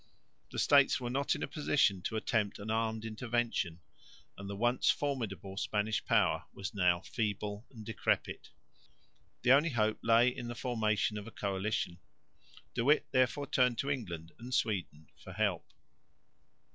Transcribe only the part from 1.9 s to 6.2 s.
to attempt an armed intervention, and the once formidable Spanish